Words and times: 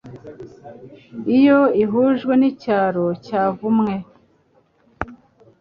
iyo 1.37 1.59
ihujwe 1.83 2.33
nicyaro 2.37 3.05
cyavumwe 3.25 3.93